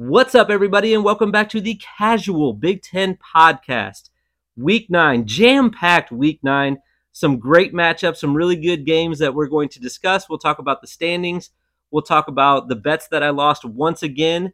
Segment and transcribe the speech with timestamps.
[0.00, 4.10] What's up, everybody, and welcome back to the Casual Big Ten Podcast.
[4.56, 6.78] Week nine, jam packed week nine.
[7.10, 10.28] Some great matchups, some really good games that we're going to discuss.
[10.28, 11.50] We'll talk about the standings.
[11.90, 14.52] We'll talk about the bets that I lost once again.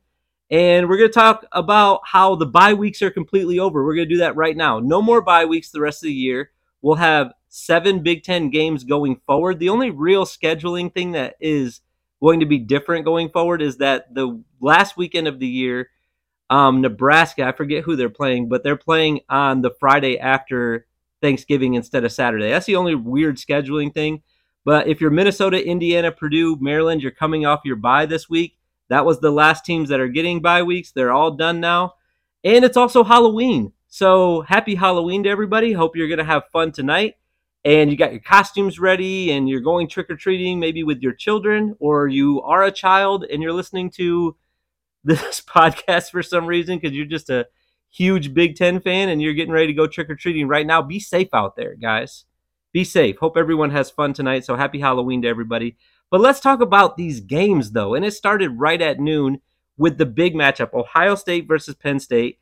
[0.49, 3.85] And we're going to talk about how the bye weeks are completely over.
[3.85, 4.81] We're going to do that right now.
[4.81, 6.53] No more bye weeks the rest of the year.
[6.81, 9.59] We'll have seven Big Ten games going forward.
[9.59, 11.83] The only real scheduling thing that is
[12.25, 15.91] going to be different going forward is that the last weekend of the year,
[16.49, 20.87] um, Nebraska, I forget who they're playing, but they're playing on the Friday after
[21.21, 22.49] Thanksgiving instead of Saturday.
[22.49, 24.23] That's the only weird scheduling thing.
[24.65, 28.57] But if you're Minnesota, Indiana, Purdue, Maryland, you're coming off your bye this week.
[28.89, 30.93] That was the last teams that are getting bye weeks.
[30.93, 31.93] They're all done now.
[32.43, 33.75] And it's also Halloween.
[33.89, 35.75] So happy Halloween to everybody.
[35.75, 37.17] Hope you're going to have fun tonight
[37.65, 41.15] and you got your costumes ready and you're going trick or treating maybe with your
[41.15, 44.37] children, or you are a child and you're listening to
[45.05, 47.47] this podcast for some reason because you're just a
[47.91, 50.83] huge Big Ten fan and you're getting ready to go trick or treating right now,
[50.83, 52.25] be safe out there, guys.
[52.73, 53.19] Be safe.
[53.19, 54.45] Hope everyone has fun tonight.
[54.45, 55.77] So happy Halloween to everybody.
[56.11, 57.95] But let's talk about these games, though.
[57.95, 59.41] And it started right at noon
[59.77, 62.41] with the big matchup Ohio State versus Penn State.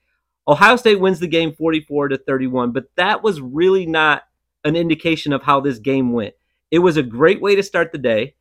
[0.48, 4.25] Ohio State wins the game 44 to 31, but that was really not
[4.65, 6.35] an indication of how this game went.
[6.71, 8.35] It was a great way to start the day,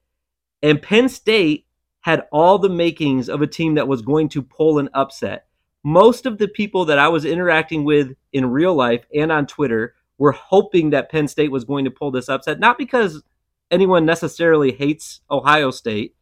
[0.61, 1.65] and Penn State
[2.01, 5.45] had all the makings of a team that was going to pull an upset.
[5.83, 9.95] Most of the people that I was interacting with in real life and on Twitter
[10.17, 13.23] were hoping that Penn State was going to pull this upset, not because
[13.71, 16.15] anyone necessarily hates Ohio State,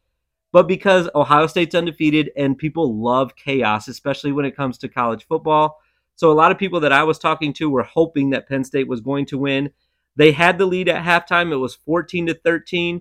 [0.52, 5.26] but because Ohio State's undefeated and people love chaos, especially when it comes to college
[5.26, 5.78] football.
[6.16, 8.88] So a lot of people that I was talking to were hoping that Penn State
[8.88, 9.70] was going to win.
[10.20, 11.50] They had the lead at halftime.
[11.50, 13.00] It was 14 to 13.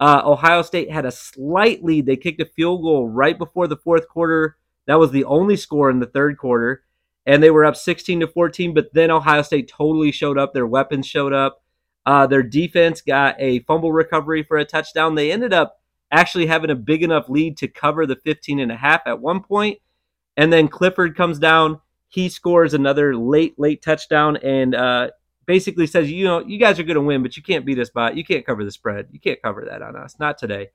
[0.00, 2.06] Uh, Ohio State had a slight lead.
[2.06, 4.56] They kicked a field goal right before the fourth quarter.
[4.88, 6.82] That was the only score in the third quarter.
[7.24, 8.74] And they were up 16 to 14.
[8.74, 10.54] But then Ohio State totally showed up.
[10.54, 11.62] Their weapons showed up.
[12.04, 15.14] Uh, their defense got a fumble recovery for a touchdown.
[15.14, 15.78] They ended up
[16.10, 19.40] actually having a big enough lead to cover the 15 and a half at one
[19.40, 19.78] point.
[20.36, 21.80] And then Clifford comes down.
[22.08, 24.36] He scores another late, late touchdown.
[24.38, 25.10] And uh,
[25.46, 27.90] basically says, you know, you guys are going to win, but you can't beat us
[27.90, 29.08] by, you can't cover the spread.
[29.12, 30.16] You can't cover that on us.
[30.18, 30.70] Not today.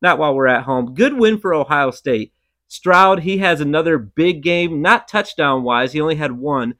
[0.00, 0.94] Not while we're at home.
[0.94, 2.32] Good win for Ohio State.
[2.68, 5.92] Stroud, he has another big game, not touchdown wise.
[5.92, 6.74] He only had one,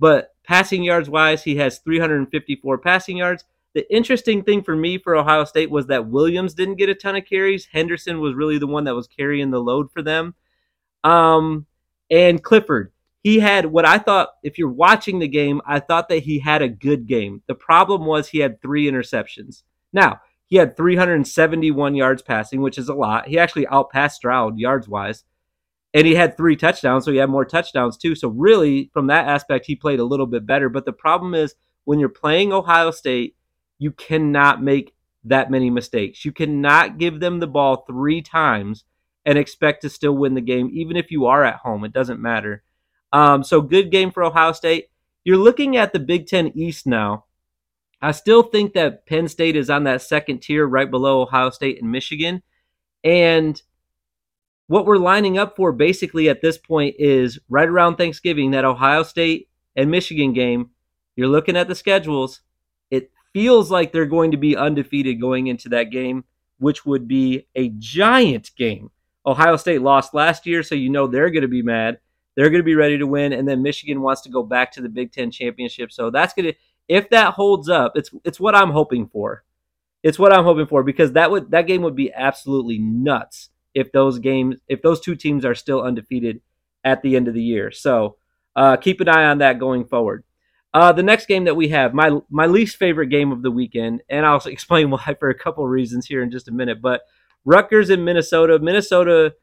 [0.00, 3.44] but passing yards wise, he has 354 passing yards.
[3.74, 7.14] The interesting thing for me for Ohio State was that Williams didn't get a ton
[7.14, 7.66] of carries.
[7.66, 10.34] Henderson was really the one that was carrying the load for them.
[11.04, 11.66] Um,
[12.10, 12.92] and Clifford,
[13.26, 16.62] he had what I thought, if you're watching the game, I thought that he had
[16.62, 17.42] a good game.
[17.48, 19.64] The problem was he had three interceptions.
[19.92, 23.26] Now, he had 371 yards passing, which is a lot.
[23.26, 25.24] He actually outpassed Stroud yards wise.
[25.92, 28.14] And he had three touchdowns, so he had more touchdowns too.
[28.14, 30.68] So, really, from that aspect, he played a little bit better.
[30.68, 33.34] But the problem is when you're playing Ohio State,
[33.80, 34.94] you cannot make
[35.24, 36.24] that many mistakes.
[36.24, 38.84] You cannot give them the ball three times
[39.24, 41.82] and expect to still win the game, even if you are at home.
[41.82, 42.62] It doesn't matter.
[43.16, 44.90] Um, so good game for Ohio State.
[45.24, 47.24] You're looking at the Big Ten East now.
[48.02, 51.80] I still think that Penn State is on that second tier right below Ohio State
[51.80, 52.42] and Michigan.
[53.02, 53.60] And
[54.66, 59.02] what we're lining up for basically at this point is right around Thanksgiving, that Ohio
[59.02, 60.72] State and Michigan game.
[61.16, 62.42] You're looking at the schedules.
[62.90, 66.24] It feels like they're going to be undefeated going into that game,
[66.58, 68.90] which would be a giant game.
[69.24, 71.98] Ohio State lost last year, so you know they're going to be mad.
[72.36, 74.82] They're going to be ready to win, and then Michigan wants to go back to
[74.82, 75.90] the Big Ten championship.
[75.90, 76.54] So that's going to,
[76.88, 79.42] if that holds up, it's it's what I'm hoping for.
[80.02, 83.90] It's what I'm hoping for because that would that game would be absolutely nuts if
[83.92, 86.40] those games if those two teams are still undefeated
[86.84, 87.70] at the end of the year.
[87.72, 88.16] So
[88.54, 90.22] uh, keep an eye on that going forward.
[90.72, 94.02] Uh, the next game that we have, my my least favorite game of the weekend,
[94.08, 96.82] and I'll explain why for a couple reasons here in just a minute.
[96.82, 97.00] But
[97.46, 98.58] Rutgers in Minnesota.
[98.58, 99.34] Minnesota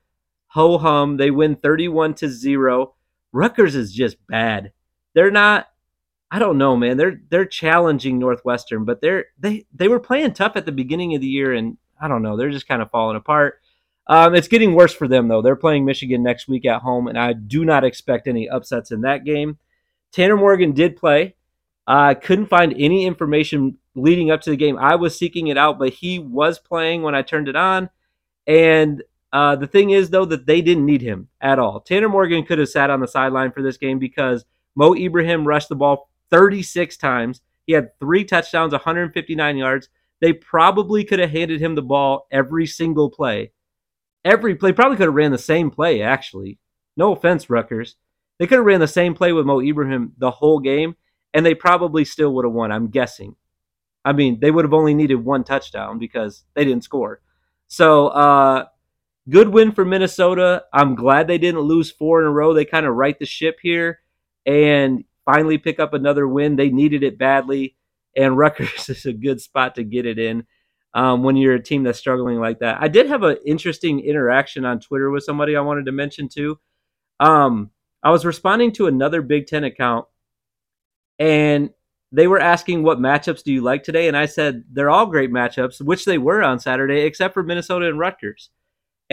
[0.54, 1.18] ho hum.
[1.18, 2.94] They win 31 to 0.
[3.32, 4.72] Rutgers is just bad.
[5.14, 5.68] They're not
[6.32, 6.98] I don't know, man.
[6.98, 11.22] They're they're challenging Northwestern, but they're they they were playing tough at the beginning of
[11.22, 13.62] the year and I don't know, they're just kind of falling apart.
[14.08, 15.42] Um, it's getting worse for them though.
[15.42, 19.02] They're playing Michigan next week at home, and I do not expect any upsets in
[19.02, 19.58] that game.
[20.12, 21.36] Tanner Morgan did play.
[21.88, 24.78] I uh, couldn't find any information leading up to the game.
[24.78, 27.90] I was seeking it out, but he was playing when I turned it on,
[28.48, 31.80] and uh, the thing is, though, that they didn't need him at all.
[31.82, 34.46] Tanner Morgan could have sat on the sideline for this game because
[34.76, 37.42] Mo Ibrahim rushed the ball 36 times.
[37.66, 39.90] He had three touchdowns, 159 yards.
[40.22, 43.52] They probably could have handed him the ball every single play.
[44.24, 46.60] Every play, probably could have ran the same play, actually.
[46.96, 47.96] No offense, Rutgers.
[48.38, 50.96] They could have ran the same play with Mo Ibrahim the whole game,
[51.34, 53.36] and they probably still would have won, I'm guessing.
[54.06, 57.22] I mean, they would have only needed one touchdown because they didn't score.
[57.68, 58.66] So, uh,
[59.30, 60.64] good win for Minnesota.
[60.74, 62.54] I'm glad they didn't lose four in a row.
[62.54, 64.00] They kind of right the ship here
[64.46, 66.56] and finally pick up another win.
[66.56, 67.76] They needed it badly,
[68.16, 70.46] and Rutgers is a good spot to get it in
[70.94, 72.78] um, when you're a team that's struggling like that.
[72.82, 76.60] I did have an interesting interaction on Twitter with somebody I wanted to mention too.
[77.20, 77.72] Um,
[78.04, 80.06] I was responding to another Big Ten account,
[81.18, 81.70] and
[82.12, 85.32] they were asking what matchups do you like today, and I said they're all great
[85.32, 88.50] matchups, which they were on Saturday, except for Minnesota and Rutgers.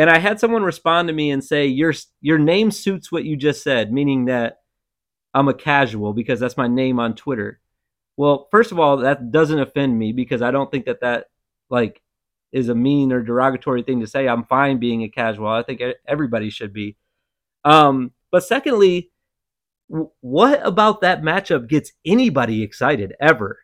[0.00, 1.93] And I had someone respond to me and say your
[2.23, 4.62] your name suits what you just said, meaning that
[5.35, 7.61] I'm a casual because that's my name on Twitter.
[8.17, 11.26] Well, first of all, that doesn't offend me because I don't think that that
[11.69, 12.00] like
[12.50, 14.26] is a mean or derogatory thing to say.
[14.26, 15.49] I'm fine being a casual.
[15.49, 16.97] I think everybody should be.
[17.67, 19.11] Um, but secondly,
[19.88, 23.58] what about that matchup gets anybody excited ever?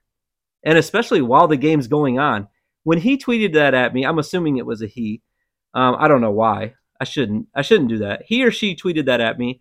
[0.63, 2.49] And especially while the game's going on.
[2.83, 5.23] When he tweeted that at me, I'm assuming it was a he.
[5.77, 6.75] Um, I don't know why.
[6.99, 7.49] I shouldn't.
[7.55, 8.23] I shouldn't do that.
[8.27, 9.61] He or she tweeted that at me.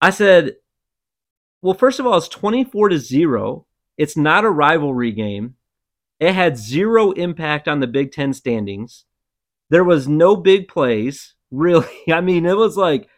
[0.00, 0.54] I said,
[1.60, 3.66] "Well, first of all, it's 24 to 0.
[3.98, 5.56] It's not a rivalry game.
[6.20, 9.04] It had zero impact on the Big Ten standings.
[9.70, 11.88] There was no big plays, really.
[12.08, 13.08] I mean, it was like,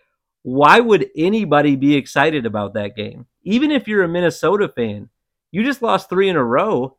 [0.42, 3.26] why would anybody be excited about that game?
[3.42, 5.10] Even if you're a Minnesota fan,
[5.50, 6.96] you just lost three in a row.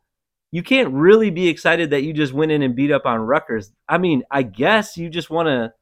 [0.56, 3.72] You can't really be excited that you just went in and beat up on Rutgers.
[3.86, 5.74] I mean, I guess you just want to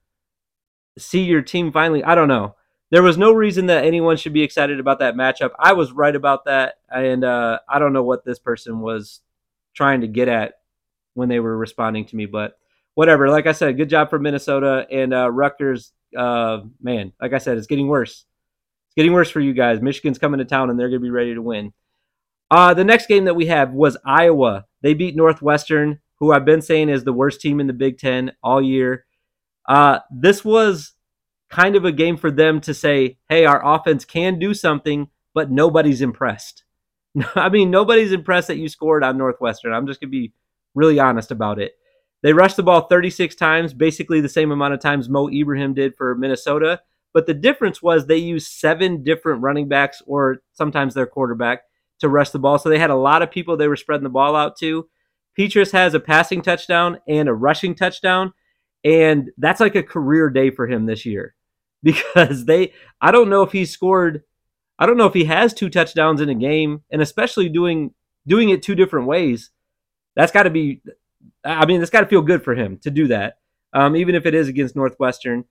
[1.01, 2.03] see your team finally.
[2.03, 2.57] I don't know.
[2.91, 5.53] There was no reason that anyone should be excited about that matchup.
[5.61, 9.21] I was right about that, and uh, I don't know what this person was
[9.75, 10.55] trying to get at
[11.13, 12.27] when they were responding to me.
[12.27, 12.59] But
[12.95, 13.29] whatever.
[13.29, 15.93] Like I said, good job for Minnesota and uh, Rutgers.
[16.19, 18.27] Uh, man, like I said, it's getting worse.
[18.89, 19.81] It's getting worse for you guys.
[19.81, 21.73] Michigan's coming to town and they're going to be ready to win.
[22.51, 24.67] Uh, the next game that we have was Iowa.
[24.83, 28.33] They beat Northwestern, who I've been saying is the worst team in the Big Ten
[28.43, 29.07] all year.
[29.69, 30.93] Uh, this was
[31.51, 35.51] kind of a game for them to say, hey, our offense can do something, but
[35.51, 36.65] nobody's impressed.
[37.35, 39.73] I mean, nobody's impressed that you scored on Northwestern.
[39.73, 40.33] I'm just going to be
[40.75, 41.73] really honest about it.
[42.23, 45.95] They rushed the ball 36 times, basically the same amount of times Mo Ibrahim did
[45.95, 46.81] for Minnesota.
[47.13, 51.63] But the difference was they used seven different running backs or sometimes their quarterback
[52.01, 52.59] to rush the ball.
[52.59, 54.89] So they had a lot of people they were spreading the ball out to.
[55.39, 58.33] Petras has a passing touchdown and a rushing touchdown.
[58.85, 61.35] And that's like a career day for him this year
[61.83, 64.23] because they, I don't know if he scored
[64.79, 67.95] I don't know if he has two touchdowns in a game, and especially doing
[68.27, 69.51] doing it two different ways.
[70.17, 70.83] That's got to be.
[71.45, 73.39] I mean, it's got to feel good for him to do that,
[73.73, 75.45] um, even if it is against Northwestern.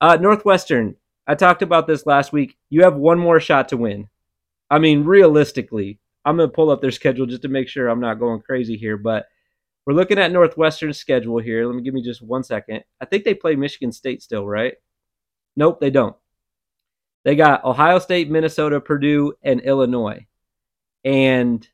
[0.00, 0.96] Uh, Northwestern.
[1.26, 2.56] I talked about this last week.
[2.68, 4.08] You have one more shot to win.
[4.70, 8.00] I mean, realistically, I'm going to pull up their schedule just to make sure I'm
[8.00, 9.26] not going crazy here, but
[9.86, 11.66] we're looking at Northwestern's schedule here.
[11.66, 12.82] Let me give me just one second.
[13.00, 14.74] I think they play Michigan State still, right?
[15.56, 16.16] Nope, they don't.
[17.24, 20.26] They got Ohio State, Minnesota, Purdue, and Illinois.
[21.04, 21.66] And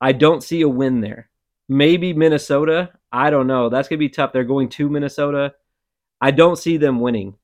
[0.00, 1.28] I don't see a win there.
[1.68, 2.90] Maybe Minnesota.
[3.12, 3.68] I don't know.
[3.68, 4.32] That's going to be tough.
[4.32, 5.54] They're going to Minnesota.
[6.20, 7.36] I don't see them winning.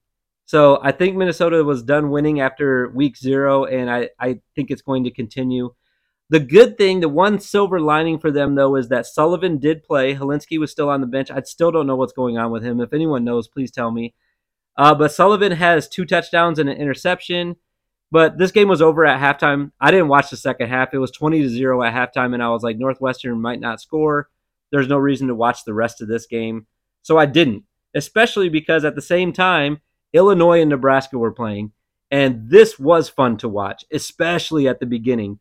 [0.46, 4.82] So I think Minnesota was done winning after week zero, and I, I think it's
[4.82, 5.74] going to continue.
[6.30, 10.14] The good thing, the one silver lining for them, though, is that Sullivan did play.
[10.14, 11.30] Hilinski was still on the bench.
[11.30, 12.80] I still don't know what's going on with him.
[12.80, 14.14] If anyone knows, please tell me.
[14.76, 17.56] Uh, but Sullivan has two touchdowns and an interception.
[18.12, 19.72] But this game was over at halftime.
[19.80, 20.94] I didn't watch the second half.
[20.94, 24.28] It was 20 to 0 at halftime, and I was like, Northwestern might not score.
[24.70, 26.66] There's no reason to watch the rest of this game.
[27.02, 29.80] So I didn't, especially because at the same time,
[30.12, 31.72] Illinois and Nebraska were playing.
[32.10, 35.40] And this was fun to watch, especially at the beginning.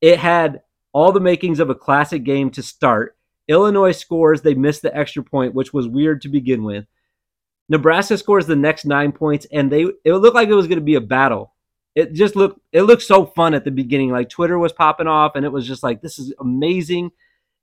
[0.00, 3.16] It had all the makings of a classic game to start.
[3.48, 6.86] Illinois scores, they missed the extra point, which was weird to begin with.
[7.68, 10.84] Nebraska scores the next nine points, and they it looked like it was going to
[10.84, 11.52] be a battle.
[11.94, 14.10] It just looked it looked so fun at the beginning.
[14.10, 17.10] Like Twitter was popping off, and it was just like this is amazing.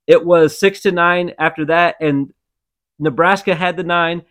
[0.06, 2.32] It was six to nine after that, and
[2.98, 4.22] Nebraska had the nine,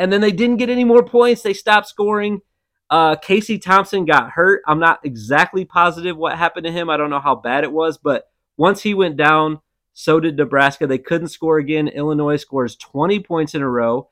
[0.00, 1.42] and then they didn't get any more points.
[1.42, 2.40] They stopped scoring.
[2.88, 4.62] Uh, Casey Thompson got hurt.
[4.66, 6.88] I'm not exactly positive what happened to him.
[6.88, 8.24] I don't know how bad it was, but
[8.56, 9.60] once he went down,
[9.92, 10.86] so did Nebraska.
[10.86, 11.86] They couldn't score again.
[11.86, 14.08] Illinois scores 20 points in a row.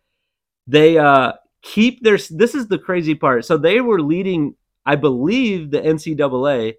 [0.66, 2.18] They uh, keep their.
[2.30, 3.46] This is the crazy part.
[3.46, 6.74] So they were leading, I believe, the NCAA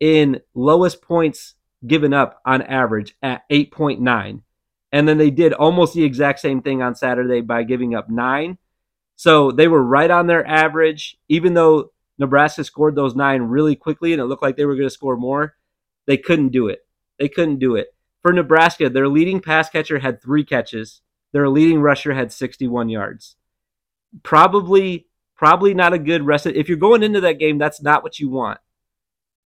[0.00, 1.54] in lowest points
[1.86, 4.42] given up on average at 8.9.
[4.92, 8.58] And then they did almost the exact same thing on Saturday by giving up nine.
[9.16, 14.12] So they were right on their average, even though Nebraska scored those nine really quickly
[14.12, 15.56] and it looked like they were going to score more.
[16.06, 16.86] They couldn't do it.
[17.18, 17.94] They couldn't do it.
[18.22, 21.02] For Nebraska, their leading pass catcher had three catches.
[21.32, 23.36] Their leading rusher had 61 yards.
[24.22, 26.46] Probably, probably not a good rest.
[26.46, 28.58] If you're going into that game, that's not what you want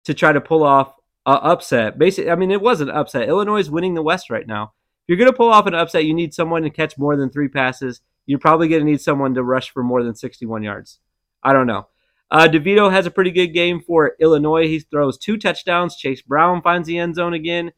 [0.06, 1.98] to try to pull off a upset.
[1.98, 3.28] Basically, I mean, it was an upset.
[3.28, 4.74] Illinois is winning the West right now.
[5.08, 7.48] You're going to pull off an upset, you need someone to catch more than three
[7.48, 8.02] passes.
[8.26, 11.00] You're probably going to need someone to rush for more than 61 yards.
[11.44, 11.88] I don't know.
[12.32, 14.68] Uh, DeVito has a pretty good game for Illinois.
[14.68, 15.96] He throws two touchdowns.
[15.96, 17.72] Chase Brown finds the end zone again.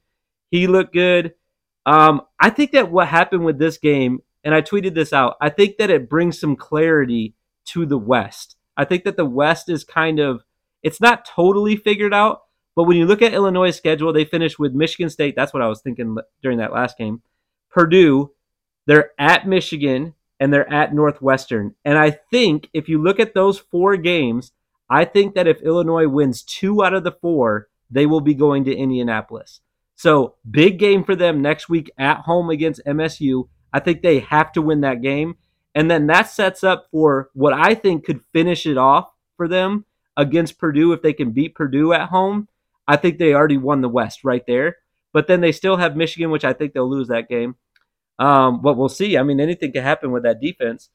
[0.50, 1.34] He looked good.
[1.86, 5.50] Um, I think that what happened with this game, and I tweeted this out, I
[5.50, 8.56] think that it brings some clarity to the West.
[8.78, 10.44] I think that the West is kind of,
[10.84, 12.42] it's not totally figured out,
[12.78, 15.36] but when you look at Illinois' schedule, they finish with Michigan State.
[15.36, 17.24] That's what I was thinking during that last game.
[17.72, 18.34] Purdue,
[18.86, 21.74] they're at Michigan, and they're at Northwestern.
[21.84, 24.52] And I think if you look at those four games,
[24.92, 28.64] I think that if Illinois wins two out of the four, they will be going
[28.66, 29.62] to Indianapolis.
[29.96, 33.50] So, big game for them next week at home against MSU.
[33.74, 35.38] I think they have to win that game.
[35.74, 39.86] And then that sets up for what I think could finish it off for them
[40.16, 42.48] against Purdue if they can beat Purdue at home.
[42.88, 44.78] I think they already won the West right there.
[45.14, 47.56] But then they still have Michigan, which I think they'll lose that game.
[48.20, 49.18] Um, but we'll see.
[49.18, 50.90] I mean, anything can happen with that defense.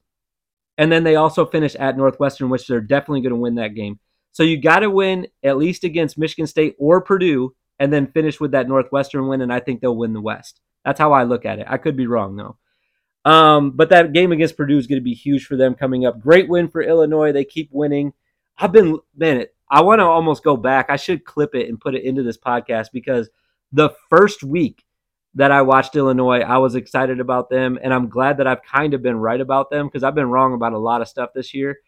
[0.79, 3.99] And then they also finish at Northwestern, which they're definitely going to win that game.
[4.33, 8.41] So you got to win at least against Michigan State or Purdue, and then finish
[8.41, 9.43] with that Northwestern win.
[9.43, 10.61] And I think they'll win the West.
[10.85, 11.67] That's how I look at it.
[11.69, 12.57] I could be wrong though.
[13.25, 16.21] Um, but that game against Purdue is going to be huge for them coming up.
[16.21, 17.33] Great win for Illinois.
[17.33, 18.15] They keep winning.
[18.59, 20.87] I've been man, I want to almost go back.
[20.89, 23.29] I should clip it and put it into this podcast because
[23.73, 24.85] the first week
[25.35, 26.41] that I watched Illinois.
[26.41, 29.71] I was excited about them, and I'm glad that I've kind of been right about
[29.71, 31.79] them because I've been wrong about a lot of stuff this year.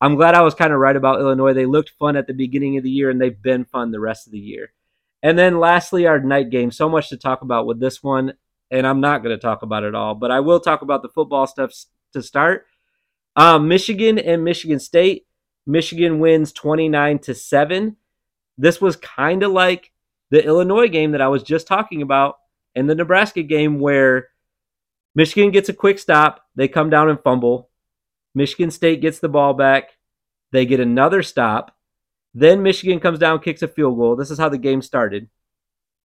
[0.00, 1.54] I'm glad I was kind of right about Illinois.
[1.54, 4.26] They looked fun at the beginning of the year, and they've been fun the rest
[4.26, 4.72] of the year.
[5.22, 6.70] And then lastly, our night game.
[6.70, 8.34] So much to talk about with this one,
[8.70, 11.08] and I'm not going to talk about it all, but I will talk about the
[11.08, 11.72] football stuff
[12.12, 12.66] to start.
[13.34, 15.26] Um, Michigan and Michigan State.
[15.66, 17.96] Michigan wins 29 to 7.
[18.56, 19.92] This was kind of like
[20.30, 22.36] the Illinois game that I was just talking about
[22.74, 24.28] and the Nebraska game where
[25.14, 27.70] Michigan gets a quick stop, they come down and fumble.
[28.34, 29.96] Michigan State gets the ball back,
[30.52, 31.74] they get another stop.
[32.34, 34.14] Then Michigan comes down, kicks a field goal.
[34.14, 35.28] This is how the game started.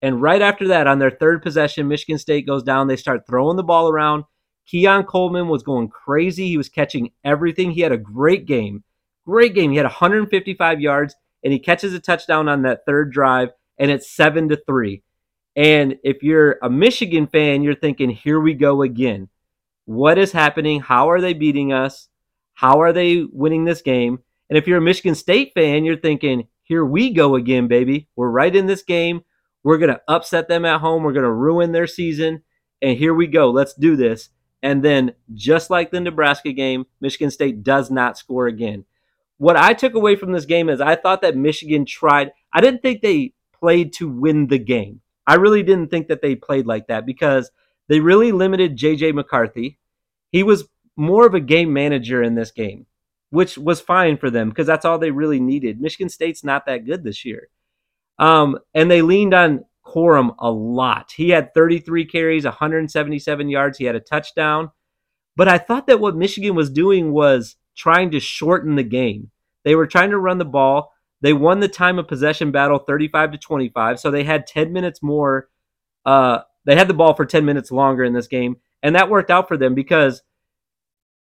[0.01, 2.87] And right after that, on their third possession, Michigan State goes down.
[2.87, 4.23] They start throwing the ball around.
[4.65, 6.47] Keon Coleman was going crazy.
[6.47, 7.71] He was catching everything.
[7.71, 8.83] He had a great game.
[9.25, 9.71] Great game.
[9.71, 14.09] He had 155 yards and he catches a touchdown on that third drive and it's
[14.09, 15.01] 7 to 3.
[15.55, 19.29] And if you're a Michigan fan, you're thinking, here we go again.
[19.85, 20.81] What is happening?
[20.81, 22.09] How are they beating us?
[22.53, 24.19] How are they winning this game?
[24.49, 28.07] And if you're a Michigan State fan, you're thinking, here we go again, baby.
[28.15, 29.23] We're right in this game.
[29.63, 31.03] We're going to upset them at home.
[31.03, 32.43] We're going to ruin their season.
[32.81, 33.49] And here we go.
[33.49, 34.29] Let's do this.
[34.61, 38.85] And then, just like the Nebraska game, Michigan State does not score again.
[39.37, 42.81] What I took away from this game is I thought that Michigan tried, I didn't
[42.81, 45.01] think they played to win the game.
[45.25, 47.51] I really didn't think that they played like that because
[47.87, 49.79] they really limited JJ McCarthy.
[50.31, 52.85] He was more of a game manager in this game,
[53.29, 55.81] which was fine for them because that's all they really needed.
[55.81, 57.49] Michigan State's not that good this year.
[58.19, 61.13] Um, and they leaned on Corum a lot.
[61.15, 63.77] He had 33 carries, 177 yards.
[63.77, 64.71] He had a touchdown.
[65.35, 69.31] But I thought that what Michigan was doing was trying to shorten the game.
[69.63, 70.93] They were trying to run the ball.
[71.21, 73.99] They won the time of possession battle 35 to 25.
[73.99, 75.49] So they had 10 minutes more.
[76.05, 78.57] Uh, they had the ball for 10 minutes longer in this game.
[78.81, 80.21] And that worked out for them because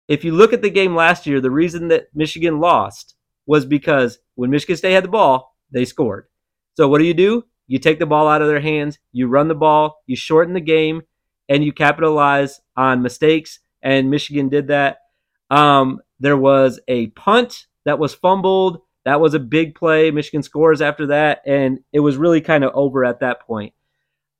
[0.09, 3.15] if you look at the game last year, the reason that Michigan lost
[3.47, 6.26] was because when Michigan State had the ball, they scored.
[6.75, 7.45] So what do you do?
[7.67, 10.61] You take the ball out of their hands, you run the ball, you shorten the
[10.61, 11.03] game,
[11.49, 13.61] and you capitalize on mistakes.
[13.83, 14.99] And Michigan did that.
[15.50, 20.11] Um, there was a punt that was fumbled that was a big play.
[20.11, 23.73] Michigan scores after that, and it was really kind of over at that point.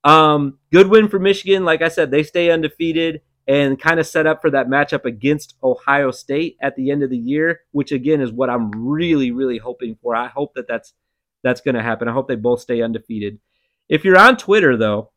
[0.03, 1.65] Um, good win for Michigan.
[1.65, 5.55] Like I said, they stay undefeated and kind of set up for that matchup against
[5.63, 9.59] Ohio State at the end of the year, which again is what I'm really, really
[9.59, 10.17] hoping for.
[10.17, 10.95] I hope that that's
[11.45, 12.09] that's going to happen.
[12.09, 13.39] I hope they both stay undefeated.
[13.89, 15.13] If you're on Twitter though,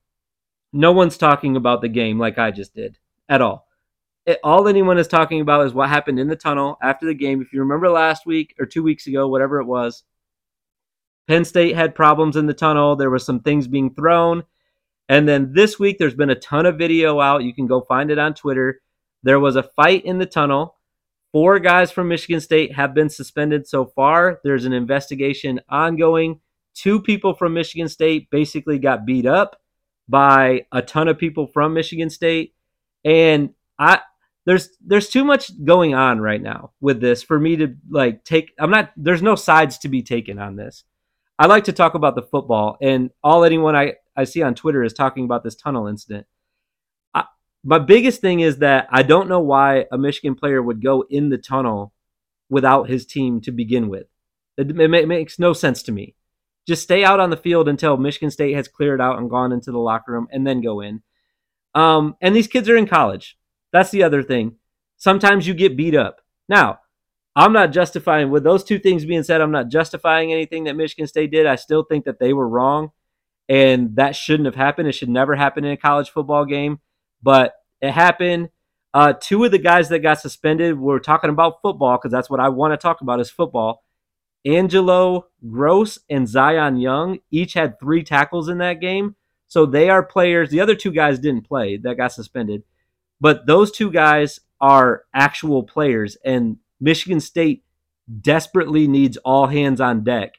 [0.71, 3.67] no one's talking about the game like I just did at all
[4.25, 7.41] it, all anyone is talking about is what happened in the tunnel after the game.
[7.41, 10.03] If you remember last week or two weeks ago, whatever it was,
[11.27, 12.95] Penn State had problems in the tunnel.
[12.95, 14.43] There were some things being thrown.
[15.07, 17.43] And then this week, there's been a ton of video out.
[17.43, 18.81] You can go find it on Twitter.
[19.23, 20.75] There was a fight in the tunnel.
[21.31, 24.39] Four guys from Michigan State have been suspended so far.
[24.43, 26.39] There's an investigation ongoing.
[26.73, 29.61] Two people from Michigan State basically got beat up
[30.07, 32.55] by a ton of people from Michigan State.
[33.03, 34.01] And I
[34.49, 38.51] there's there's too much going on right now with this for me to like take
[38.57, 40.85] I'm not there's no sides to be taken on this.
[41.37, 44.83] I like to talk about the football and all anyone I, I see on Twitter
[44.83, 46.25] is talking about this tunnel incident.
[47.13, 47.25] I,
[47.63, 51.29] my biggest thing is that I don't know why a Michigan player would go in
[51.29, 51.93] the tunnel
[52.49, 54.07] without his team to begin with.
[54.57, 56.15] It, it, it makes no sense to me.
[56.67, 59.71] Just stay out on the field until Michigan State has cleared out and gone into
[59.71, 61.03] the locker room and then go in.
[61.75, 63.37] Um, and these kids are in college.
[63.71, 64.55] That's the other thing.
[64.97, 66.21] Sometimes you get beat up.
[66.47, 66.79] Now,
[67.35, 71.07] I'm not justifying, with those two things being said, I'm not justifying anything that Michigan
[71.07, 71.45] State did.
[71.45, 72.91] I still think that they were wrong
[73.47, 74.87] and that shouldn't have happened.
[74.87, 76.79] It should never happen in a college football game,
[77.21, 78.49] but it happened.
[78.93, 82.39] Uh, two of the guys that got suspended were talking about football because that's what
[82.39, 83.83] I want to talk about is football.
[84.45, 89.15] Angelo Grose and Zion Young each had three tackles in that game.
[89.47, 90.49] So they are players.
[90.49, 92.63] The other two guys didn't play that got suspended,
[93.21, 96.17] but those two guys are actual players.
[96.23, 97.63] And Michigan State
[98.21, 100.35] desperately needs all hands on deck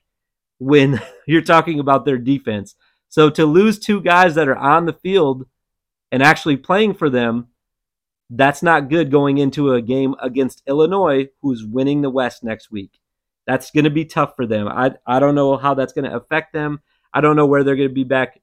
[0.59, 2.75] when you're talking about their defense.
[3.09, 5.47] So to lose two guys that are on the field
[6.13, 7.49] and actually playing for them,
[8.31, 13.01] that's not good going into a game against Illinois, who's winning the West next week.
[13.47, 14.69] That's going to be tough for them.
[14.69, 16.81] I, I don't know how that's going to affect them.
[17.13, 18.41] I don't know where they're going to be back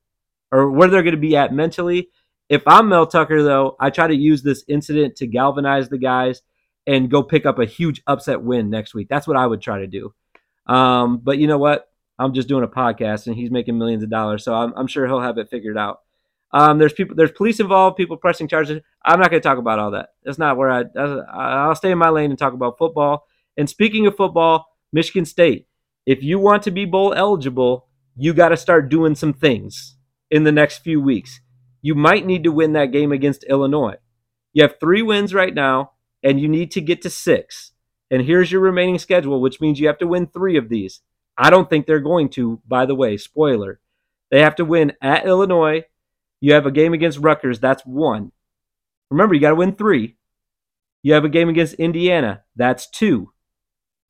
[0.52, 2.10] or where they're going to be at mentally.
[2.50, 6.42] If I'm Mel Tucker, though, I try to use this incident to galvanize the guys
[6.86, 9.08] and go pick up a huge upset win next week.
[9.10, 10.14] That's what I would try to do.
[10.66, 11.90] Um, but you know what?
[12.18, 15.06] I'm just doing a podcast and he's making millions of dollars, so I'm, I'm sure
[15.06, 16.00] he'll have it figured out.
[16.52, 18.82] Um, there's people, there's police involved, people pressing charges.
[19.04, 20.10] I'm not going to talk about all that.
[20.24, 20.86] That's not where I.
[21.32, 23.28] I'll stay in my lane and talk about football.
[23.58, 25.68] And speaking of football, Michigan State.
[26.06, 29.98] If you want to be bowl eligible, you got to start doing some things
[30.32, 31.42] in the next few weeks.
[31.82, 33.96] You might need to win that game against Illinois.
[34.54, 35.92] You have three wins right now
[36.24, 37.72] and you need to get to six.
[38.10, 41.02] And here's your remaining schedule, which means you have to win three of these.
[41.38, 43.80] I don't think they're going to, by the way, spoiler.
[44.32, 45.84] They have to win at Illinois.
[46.42, 48.32] You have a game against Rutgers, that's one.
[49.10, 50.18] Remember, you got to win three.
[51.04, 53.32] You have a game against Indiana, that's two.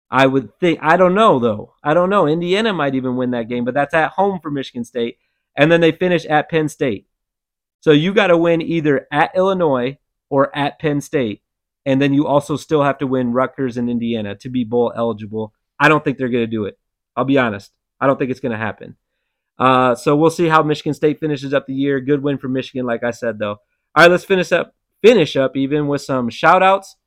[0.09, 1.73] I would think, I don't know though.
[1.83, 2.27] I don't know.
[2.27, 5.17] Indiana might even win that game, but that's at home for Michigan State.
[5.55, 7.07] And then they finish at Penn State.
[7.87, 9.97] So you got to win either at Illinois
[10.29, 11.41] or at Penn State
[11.85, 15.53] and then you also still have to win Rutgers and Indiana to be bowl eligible.
[15.79, 16.77] I don't think they're going to do it.
[17.15, 17.71] I'll be honest.
[18.01, 18.97] I don't think it's going to happen.
[19.57, 22.01] Uh, so we'll see how Michigan State finishes up the year.
[22.01, 23.51] Good win for Michigan, like I said, though.
[23.51, 23.59] All
[23.95, 24.75] right, let's finish up.
[25.01, 26.97] Finish up even with some shout outs.